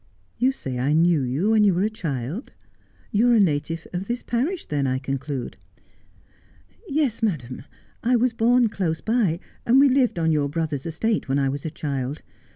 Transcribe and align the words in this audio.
'You 0.39 0.51
say 0.51 0.79
I 0.79 0.93
knew 0.93 1.21
you 1.21 1.51
when 1.51 1.63
you 1.63 1.75
were 1.75 1.83
a 1.83 1.89
child; 1.91 2.53
you 3.11 3.29
are 3.29 3.35
a 3.35 3.39
native 3.39 3.85
of 3.93 4.07
this 4.07 4.23
parish 4.23 4.65
then, 4.65 4.87
I 4.87 4.97
conclude?'' 4.97 5.57
Yes, 6.89 7.21
madam, 7.21 7.65
I 8.01 8.15
was 8.15 8.33
born 8.33 8.67
close 8.69 8.99
by, 8.99 9.39
and 9.63 9.79
we 9.79 9.89
lived 9.89 10.17
on 10.17 10.31
your 10.31 10.49
brother's 10.49 10.87
estate 10.87 11.29
when 11.29 11.37
I 11.37 11.49
was 11.49 11.65
a 11.65 11.69
child. 11.69 12.23